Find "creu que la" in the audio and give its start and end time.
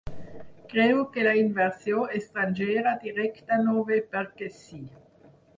0.71-1.33